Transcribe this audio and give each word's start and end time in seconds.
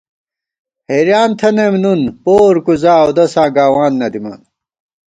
ہېریان 0.89 1.29
تھنَئم 1.39 1.75
نُن 1.83 2.01
پور 2.23 2.55
کُوزا 2.65 2.93
اؤدَساں 3.03 3.49
گاوان 3.55 3.93
نہ 3.99 4.07
دِمان 4.13 4.39